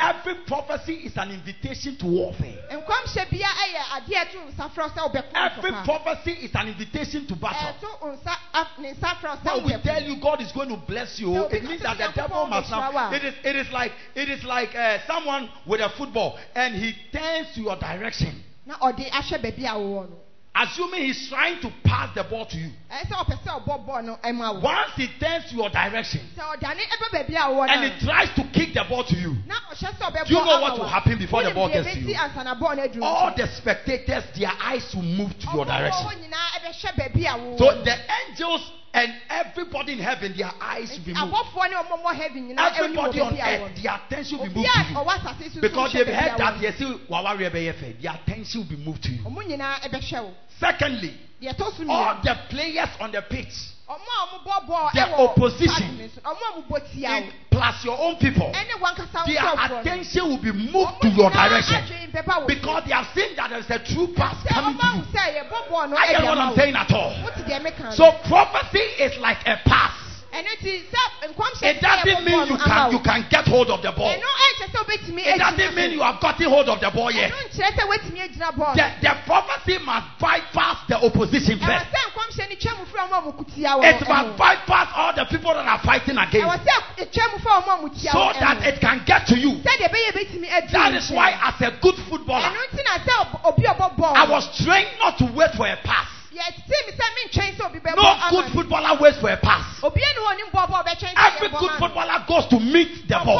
[0.00, 2.58] Every prophecy is an invitation to warfare.
[2.70, 7.34] nkɔmhyɛ bia ɛyɛ adeɛ ɛto nsa frɛ sɛ wobɛko Every prophecy is an invitation to
[7.36, 7.74] battle.
[7.74, 10.76] ɛto nsa af- ne nsa frɛ sɛ When we tell you God is going to
[10.76, 12.90] bless you, it means that the devil must now.
[12.90, 13.16] bɛhyira wo a.
[13.16, 16.94] It is, it is like it is like uh, someone with a football and he
[17.12, 18.42] turns to your direction,
[20.54, 22.56] na ɔde ahwɛ baabi a wowɔ no assuming he's trying to pass the ball to
[22.56, 22.70] you.
[22.90, 26.20] ɛyɛ sɛ ɔpɛ sɛ ɔbɔ bɔɔl no ɛma wo Once he turns to your direction.
[26.36, 29.36] Sɛ ɔdane ɛbɛ baabi a wowɔ and he tries to kick the ball to you,
[29.46, 32.00] na ɔhyɛ sɛ ɔbɛbɔ Do you know what will happen before the ball gets to
[32.00, 32.14] you?
[32.14, 36.06] ansa na bɔɔl no aduru all the spectators, their eyes will move to your direction.
[36.06, 37.96] nyinaa ɛbɛhwɛ baabi a wowɔ So the
[38.28, 41.32] angels and everybody in heaven, their eyes will be Nti moved.
[41.34, 44.46] abɔfoɔ ne ɔmɔmɔ heaven nyinaa ɛwɔ Everybody on baabi a wɔ earth, their attention will
[44.48, 44.60] be no.
[44.60, 45.08] moved Obiara to a you.
[45.08, 47.50] ɔwɔ asase so so Because hwɛ they've baabi heard a that wɔ they see Wawari
[47.50, 48.02] Ebeyefe.
[48.02, 49.22] Their attention will be moved to you.
[49.22, 49.30] no.
[49.30, 53.54] ɔmo nyinaa ɛbɛhwɛ wo Secondly, deɛ ɛtɔ so all mmienu the players on the pitch,
[53.92, 55.68] ɔmo a ɔmo bɔ bɔɔl The opposition.
[55.68, 60.28] stadium no so, ɔmo a ɔmo bɔ tia in- plus your own people, their attention
[60.28, 61.76] will be moved to your direction.
[61.84, 65.02] adwene bɛba wo Because they have seen that there's a true sɛ coming to you.
[65.12, 67.14] sɛ yɛbɔ bɔɔl no I get what I'm saying at all.
[67.22, 67.90] Wote deɛ meka no.
[67.94, 69.92] So prophecy is like a pass.
[70.32, 73.92] Ɛno nti sɛ nkɔmhyɛ It doesn't mean you can you can get hold of the
[73.92, 74.08] ball.
[74.08, 77.30] ɛno ɛnkyɛ sɛ wobɛtumi It doesn't mean you have gotten hold of the ball yet.
[77.30, 81.84] ɛno nkyerɛ sɛ woatumi agyina bɔɔl The, the prophecy must bypass the opposition first.
[81.92, 85.12] sɛ nkɔmhyɛ no twa mu firi ɔmo a ɔmo kutia wɔ It must bypass all
[85.12, 88.32] the people that are fighting against sɛ ɛtwa mu firi ɔmo a ɔmo tia so
[88.40, 89.52] that it can get to you.
[89.60, 93.20] sɛdeɛ ɛbɛyɛ bɛtumi adu That is why, as a good footballer, ɛno nti na sɛ
[93.20, 96.08] ob- obi a ɔbɔ bɔɔl I was trained not to wait for a pass.
[97.96, 99.82] No good footballer waits for a pass.
[101.16, 103.38] Every good footballer goes to meet the ball.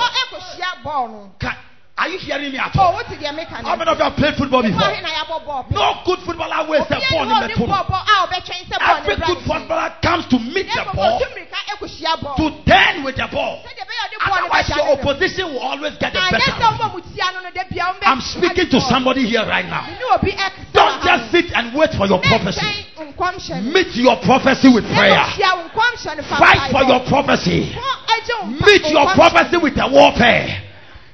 [1.41, 1.57] Can,
[2.03, 2.99] are you hearing me at all?
[2.99, 4.81] deɛ meka How many of you have played football before?
[4.83, 5.71] Ɛhɔ he na yɛabɔ bɔɔl pɛ.
[5.71, 7.71] No good footballer waits a ball in the nim tournament.
[7.71, 11.19] bɔ bɔɔl a ɔbɛtwɛn sɛ bɔɔl Every good footballer comes to meet the ball, Ɛkɔkɔ
[11.23, 13.63] tu mirika ɛkɔhyia bɔɔl to turn with the ball.
[13.63, 16.37] sɛdeɛ ɛbɛyɛ ɔde bɔɔl no Otherwise, your opposition will always get the better.
[16.37, 16.93] ɛnyɛ sɛ of ɔmo a you.
[16.93, 19.83] mo tia no no da bia ɔmo bɛ- I'm speaking to somebody here right now.
[19.87, 22.67] Me ne obi ɛkasa Don't just sit and wait for your prophecy.
[22.99, 23.71] Mɛnkyɛn nkɔmhyɛ no.
[23.73, 25.15] Meet your prophecy with prayer.
[25.15, 27.77] Ɛkɔhyia wo nkɔmhyɛ no fa Fight for your prophecy.
[27.77, 30.63] Kɔ agye wo mpa- Meet your prophecy with a warfare.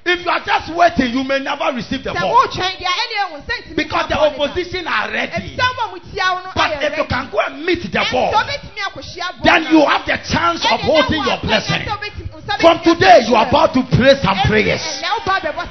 [0.09, 2.33] If you are just waiting, you may never receive the ball.
[2.33, 4.45] wotwɛn deɛ ɛne ɛhu sɛ ntimi Because the bɔɔl no da.
[4.45, 5.33] opposition are ready.
[5.33, 8.81] Ɛfisɛ wo a mo tia But if you can go and meet the ball, wobɛtumi
[8.89, 11.85] akɔhyia bɔɔl then you have the chance of holding your blessing.
[11.85, 14.81] ɛnyɛ sɛ wobɛtumi- nsa From today, you are about to pray some prayers.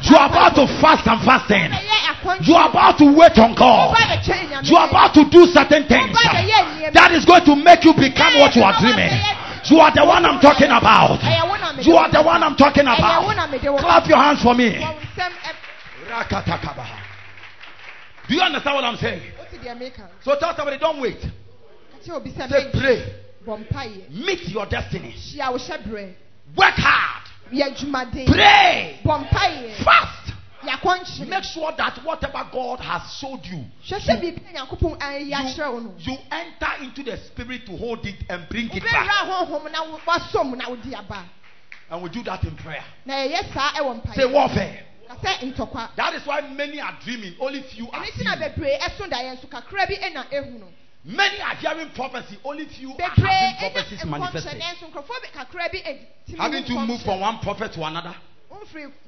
[0.04, 1.74] You are about to fast and fasting.
[2.42, 3.98] You are about to wait on God.
[4.64, 6.16] You are about to do certain things
[6.94, 9.10] that is going to make you become what you are dreaming.
[9.70, 11.20] You are the one I'm talking about.
[11.86, 13.24] You are the one I'm talking about.
[13.80, 14.80] Clap your hands for me.
[18.28, 19.22] Do you understand what I'm saying?
[20.24, 21.20] So tell somebody, don't wait.
[22.50, 23.14] Say pray.
[24.10, 25.14] Meet your destiny.
[26.56, 27.24] Work hard.
[28.26, 29.00] Pray.
[29.84, 30.27] Fast.
[31.30, 34.02] Make sure that whatever God has showed you, you,
[35.98, 39.08] you enter into the spirit to hold it and bring it back.
[41.90, 42.84] And we do that in prayer.
[44.16, 44.84] Say warfare.
[45.96, 48.28] That is why many are dreaming, only few are seeing.
[51.06, 54.62] Many are hearing prophecy, only few are having prophecies manifested.
[56.38, 58.16] Having to move from one prophet to another.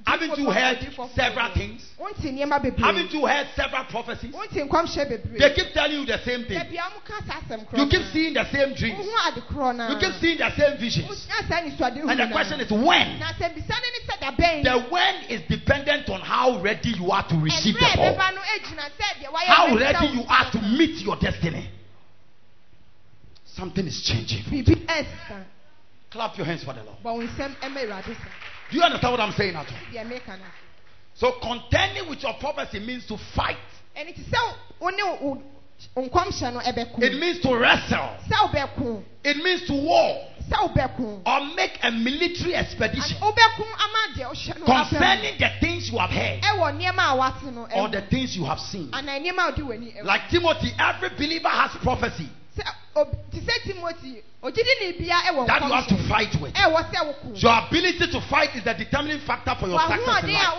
[0.05, 0.79] Haven't you heard
[1.15, 1.81] several things?
[2.77, 4.33] Haven't you heard several prophecies?
[4.33, 6.61] They keep telling you the same thing.
[7.77, 8.99] You keep seeing the same dreams.
[8.99, 11.27] You keep seeing the same visions.
[11.39, 13.19] And the question is when?
[14.63, 18.15] The when is dependent on how ready you are to receive the call.
[19.45, 21.69] How ready you are to meet your destiny.
[23.45, 24.43] Something is changing.
[26.11, 26.97] Clap your hands for the Lord.
[28.71, 29.73] Do you understand what I'm saying at all?
[31.15, 33.57] So contending with your prophecy means to fight.
[33.95, 34.17] It
[37.19, 38.09] means to wrestle.
[39.23, 40.25] It means to war.
[41.25, 43.17] Or make a military expedition
[44.65, 46.43] concerning the things you have heard
[47.75, 48.89] or the things you have seen.
[48.91, 52.29] Like Timothy, every believer has prophecy
[55.47, 56.55] that you have to fight with.
[57.43, 60.55] Your ability to fight is the determining factor for your success in life.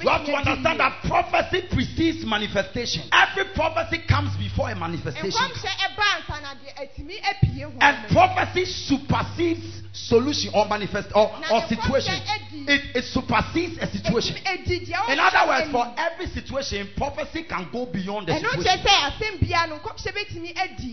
[0.00, 3.02] You have to understand that prophecy precedes manifestation.
[3.12, 5.32] Every prophecy comes before a manifestation.
[7.80, 12.14] And prophecy supersedes solution or manifest or, or situation.
[12.68, 14.36] It, it supersedes a situation.
[15.08, 18.80] In other words, for every situation, prophecy can go beyond the situation.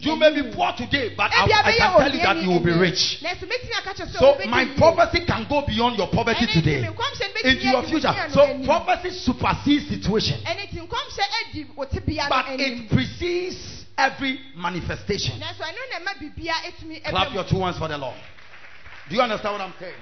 [0.01, 2.71] You may be poor today, but I, I can tell you that you will be
[2.71, 3.19] rich.
[4.19, 6.88] So my prophecy can go beyond your poverty today
[7.43, 8.13] into your future.
[8.29, 10.39] So prophecy supersedes situation,
[12.29, 15.41] but it precedes every manifestation.
[17.05, 18.15] Clap your two hands for the Lord.
[19.10, 19.95] Do you understand what I'm saying?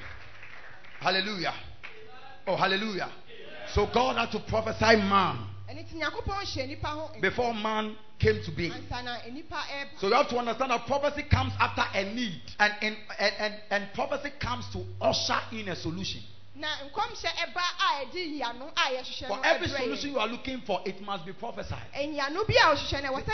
[0.99, 1.53] Hallelujah.
[2.47, 3.10] Oh, hallelujah.
[3.73, 5.55] So God had to prophesy man
[7.21, 8.71] before man came to be.
[9.99, 12.97] So you have to understand that prophecy comes after a need, and, and,
[13.39, 16.21] and, and prophecy comes to usher in a solution.
[19.28, 21.84] For every solution you are looking for, it must be prophesied.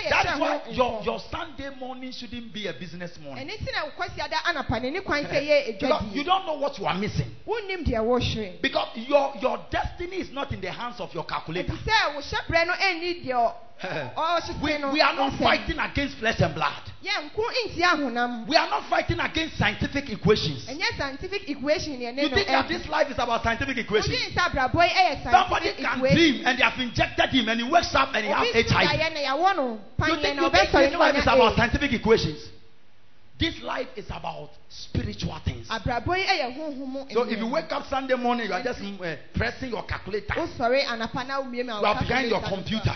[0.10, 3.48] That's why your, your Sunday morning shouldn't be a business morning.
[5.50, 7.28] Eh, because you don't know what you are missing.
[8.62, 11.74] Because your, your destiny is not in the hands of your calculator.
[14.64, 16.91] we, we are not fighting against flesh and blood.
[17.02, 20.66] We are not fighting against scientific equations.
[20.98, 24.16] Scientific equation You think that this life is about scientific equations?
[24.36, 28.54] Somebody can dream and they have injected him and he wakes up and he has
[28.54, 28.90] HIV.
[30.08, 32.50] You think, you think this life is about scientific equations?
[33.40, 35.68] This life is about spiritual things.
[35.68, 35.74] So
[37.26, 40.36] if you wake up Sunday morning, you are just uh, pressing your calculator.
[40.38, 42.94] You are behind your computer.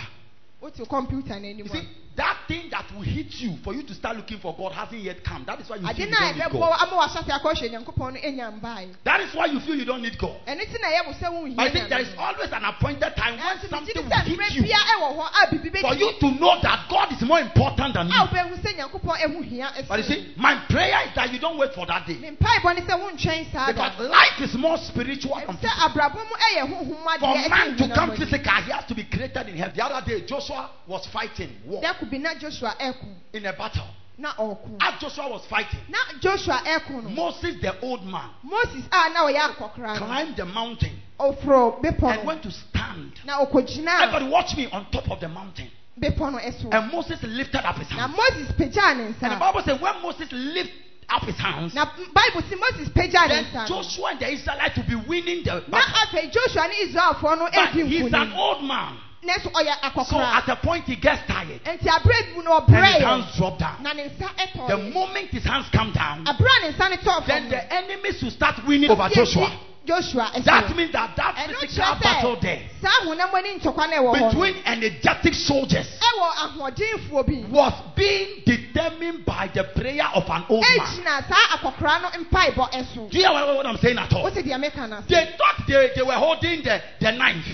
[0.60, 4.16] What's your computer You see, that thing that will hit you for you to start
[4.18, 5.44] looking for God hasn't yet come.
[5.46, 6.80] That is why you feel you don't need God.
[9.04, 10.36] That is why you feel you don't need God.
[10.48, 10.56] I
[11.72, 14.64] think there is always an appointed time when something will hit you
[15.82, 18.14] for you to know that God is more important than you.
[19.88, 22.16] But you see, my prayer is that you don't wait for that day.
[23.68, 26.02] Because life is more spiritual than physical.
[27.20, 29.76] For man to come physical, he has to be created in heaven.
[29.76, 31.82] The other day, Joshua was fighting war
[33.34, 33.88] in a battle.
[34.80, 35.80] As Joshua was fighting,
[36.22, 36.62] Joshua
[37.14, 43.12] Moses, the old man, Moses climbed the mountain and went to stand.
[43.28, 45.70] Everybody, watch me on top of the mountain.
[46.02, 48.14] And Moses lifted up his hands.
[49.22, 50.74] And the Bible says, when Moses lifted
[51.10, 51.74] up his hands.
[51.76, 56.22] Now Bible see Moses then Joshua and the Israelites will be winning the battle.
[57.54, 58.98] But he's an old man.
[59.26, 61.62] So at a point he gets tired.
[61.66, 63.84] And his hands drop down.
[63.84, 69.75] The moment his hands come down, then the enemies will start winning over Joshua.
[69.86, 72.60] Joshua That means that that physical battle there
[74.30, 75.88] between energetic soldiers
[77.52, 80.80] was being determined by the prayer of an old man.
[83.10, 84.32] Do you hear what I'm saying at all?
[85.08, 87.46] They thought they, they were holding the, the knife,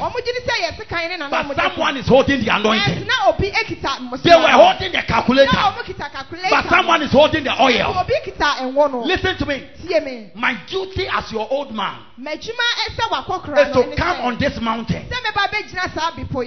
[1.30, 3.06] but someone is holding the anointing.
[4.24, 5.74] They were holding the calculator,
[6.50, 7.94] but someone is holding the oil.
[9.06, 9.64] Listen to me.
[10.36, 15.10] My duty as your old man is to come on this mountain.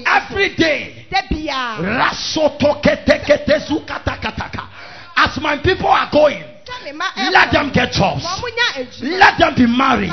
[0.07, 1.07] Every day.
[5.17, 6.54] As my people are going,
[7.33, 8.25] let them get jobs.
[9.01, 10.13] Let them be married.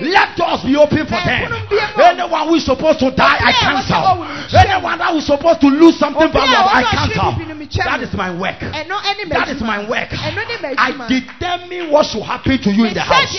[0.00, 1.52] Let doors be open for them.
[1.98, 4.26] Anyone who is supposed to die, I cancel.
[4.58, 7.34] Anyone that is supposed to lose something valuable, I cancel.
[7.84, 8.60] That is my work.
[8.60, 10.08] That is my work.
[10.12, 13.36] I determine what should happen to you in the house.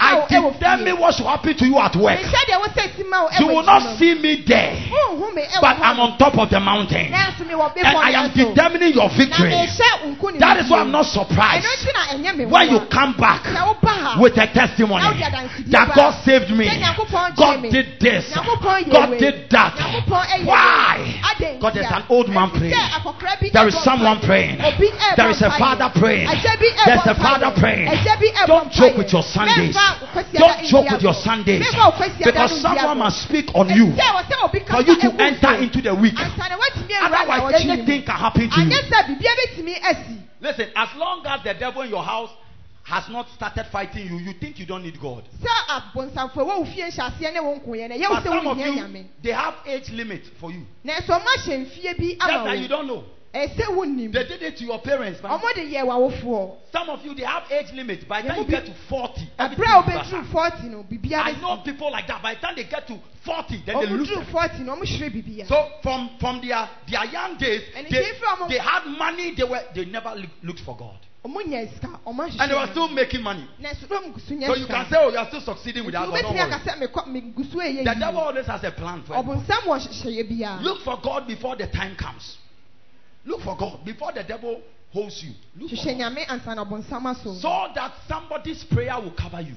[0.00, 2.20] I determine what should happen to you at work.
[3.40, 4.76] You will not see me there,
[5.60, 7.12] but I'm on top of the mountain.
[7.12, 9.50] And I am determining your victory.
[10.38, 11.61] That is why I'm not surprised
[12.50, 13.42] when you come back
[14.20, 15.04] with a testimony
[15.70, 16.64] that God saved me,
[17.36, 18.24] God did this,
[18.90, 19.74] God did that.
[20.46, 21.20] Why?
[21.60, 22.74] God there's an old man praying.
[23.52, 24.58] There is someone praying.
[25.16, 26.28] There is a father praying.
[26.84, 27.88] There's a father praying.
[28.46, 29.76] Don't joke with your Sundays.
[30.32, 31.62] Don't joke with your Sundays.
[32.24, 33.86] Because someone must speak on you
[34.66, 36.14] for you to enter into the week.
[37.04, 38.70] Otherwise, anything can happen to you.
[40.42, 42.30] Listen, as long as the devil in your house
[42.82, 45.22] has not started fighting you, you think you don't need God.
[45.94, 46.30] But some
[48.48, 50.66] of you, they have age limit for you.
[50.84, 53.04] Just that you don't know.
[54.12, 55.22] They did it to your parents.
[55.22, 55.32] Man.
[56.72, 58.06] Some of you, they have age limit.
[58.08, 59.20] By the time you get to 40,
[61.24, 62.22] I know people like that.
[62.22, 64.36] By the time they get to 40, then they lose everything.
[65.48, 68.02] So from, from their, their young days, they,
[68.48, 69.34] they had money.
[69.34, 70.98] They, were, they never looked for God.
[72.42, 73.46] And they were still making money.
[74.46, 76.50] So you can say, oh, you are still succeeding without God.
[77.84, 79.44] The devil always has a plan for everyone.
[80.62, 82.38] Look for God before the time comes.
[83.24, 84.60] Look for God before the devil
[84.92, 85.32] holds you.
[85.56, 87.40] Look for God.
[87.40, 89.54] So that somebody's prayer will cover you.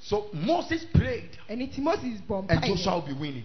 [0.00, 1.30] So Moses prayed.
[1.48, 3.44] And Joshua will be winning.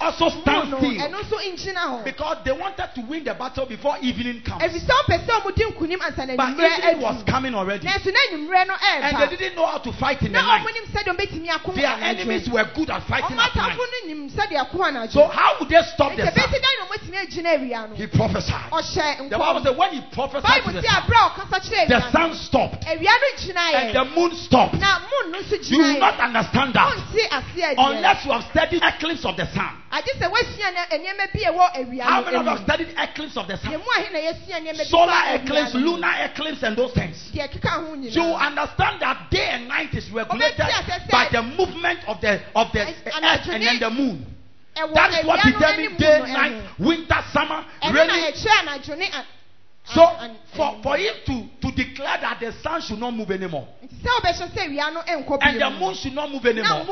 [0.00, 2.04] also stand still.
[2.04, 4.62] Because they wanted to win the battle before evening comes.
[4.62, 7.86] But evening was coming already.
[7.86, 10.66] And they didn't know how to fight in the night.
[11.74, 13.76] Their enemies were good at fighting at night.
[15.10, 16.50] So how would they stop the sun?
[17.96, 18.70] He prophesied.
[19.30, 21.02] The Bible said when he prophesied to the sun,
[21.88, 22.86] the sun stopped.
[22.86, 23.00] And
[23.94, 24.74] the moon stopped.
[25.70, 26.94] You will not understand that
[27.78, 29.76] unless you have studied eclipse of the sun.
[29.90, 29.98] How
[32.22, 33.74] many of you have studied eclipse of the sun?
[34.86, 37.30] Solar eclipse, lunar eclipse, and those things.
[37.32, 40.64] You understand that day and night is regulated
[41.10, 44.26] by the movement of the of the earth and then the moon.
[44.94, 48.32] That is what determines day, night, winter, summer, rainy.
[49.94, 50.06] So
[50.56, 53.66] for, for him to, to declare that the sun should not move anymore.
[53.80, 56.82] And the moon should not move anymore.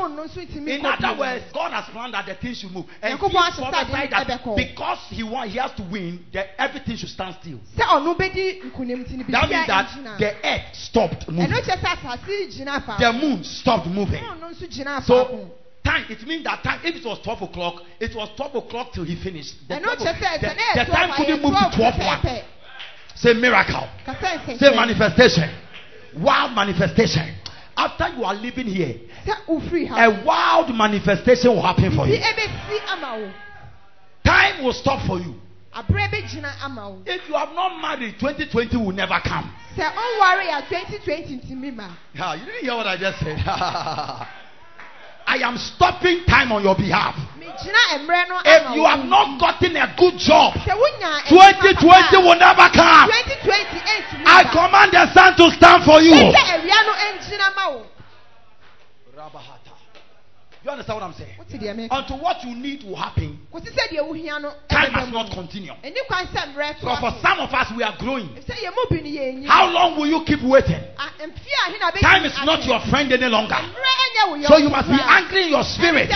[0.69, 2.87] In other words, God has planned that the things should move.
[3.03, 4.27] And he prophesied that
[4.57, 7.59] because he want, he has to win, that everything should stand still.
[7.77, 9.89] That means that
[10.19, 11.51] the earth stopped moving.
[12.99, 14.23] The moon stopped moving.
[15.07, 15.51] So
[15.85, 19.05] time, it means that time, if it was 12 o'clock, it was 12 o'clock till
[19.05, 19.55] he finished.
[19.69, 19.99] The, 12,
[20.41, 22.43] the, the time couldn't move to 12 1.
[23.21, 23.89] Say miracle.
[24.59, 25.51] Say manifestation.
[26.19, 27.35] Wild manifestation.
[27.77, 28.95] After you are living here,
[29.99, 32.15] a wild manifestation will happen for you.
[34.25, 35.35] Time will stop for you.
[37.07, 39.53] If you have not married, 2020 will never come.
[42.15, 43.39] Yeah, you didn't hear what I just said.
[45.29, 47.15] I am stopping time on your behalf.
[47.45, 53.11] If you have not gotten a good job, 2020 will never come.
[54.25, 56.17] I command the sun to stand for you.
[60.65, 61.89] You understand what I'm saying?
[61.91, 63.39] Until what you need will happen,
[64.69, 65.73] time must not continue.
[65.83, 68.29] Because for some of us, we are growing.
[69.47, 70.83] How long will you keep waiting?
[72.01, 73.57] Time is not your friend any longer.
[74.49, 76.11] So you must be angry in your spirit.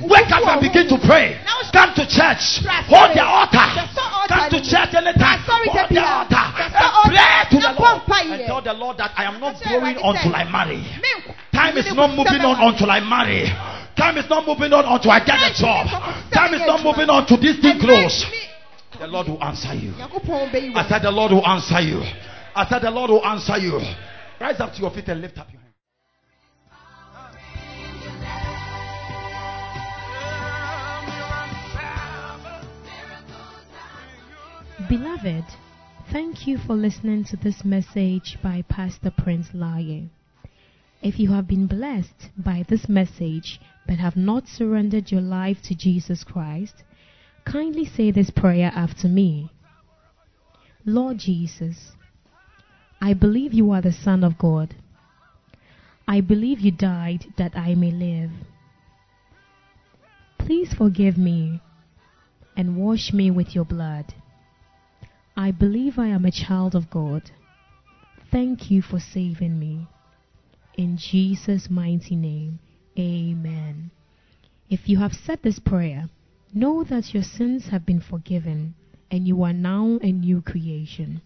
[0.00, 1.38] Wake up and begin to pray.
[1.72, 2.64] Come to church.
[2.88, 3.86] Hold the altar.
[4.28, 5.40] Come to church anytime.
[5.44, 6.46] Hold the altar.
[6.56, 6.72] And
[7.04, 8.02] pray to the Lord.
[8.08, 10.82] And tell the Lord that I am not growing until I marry.
[11.52, 13.52] Time is not moving on until I marry.
[13.96, 15.86] Time is not moving on until I get a job.
[16.32, 18.24] Time is not moving on to this thing close.
[18.98, 19.92] The Lord will answer you.
[19.96, 22.00] I said the Lord will answer you.
[22.54, 23.80] I said the Lord will answer you.
[24.40, 25.66] Rise up to your feet and lift up your hands.
[34.88, 35.44] Beloved,
[36.12, 40.08] thank you for listening to this message by Pastor Prince Laryea.
[41.06, 45.74] If you have been blessed by this message but have not surrendered your life to
[45.76, 46.82] Jesus Christ,
[47.44, 49.52] kindly say this prayer after me.
[50.84, 51.92] Lord Jesus,
[53.00, 54.74] I believe you are the Son of God.
[56.08, 58.32] I believe you died that I may live.
[60.40, 61.60] Please forgive me
[62.56, 64.12] and wash me with your blood.
[65.36, 67.30] I believe I am a child of God.
[68.32, 69.86] Thank you for saving me.
[70.76, 72.58] In Jesus' mighty name,
[72.98, 73.90] amen.
[74.68, 76.10] If you have said this prayer,
[76.52, 78.74] know that your sins have been forgiven
[79.10, 81.22] and you are now a new creation.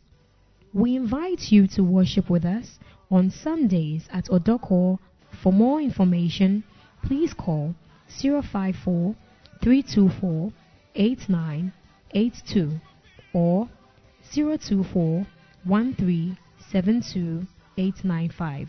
[0.73, 2.79] We invite you to worship with us
[3.11, 5.01] on Sundays at Odorkor.
[5.43, 6.63] For more information,
[7.03, 7.75] please call
[8.09, 9.17] 054
[9.63, 10.53] 324
[10.95, 12.81] 8982
[13.33, 13.69] or
[14.33, 15.27] 024
[15.65, 17.47] 1372
[17.77, 18.69] 895.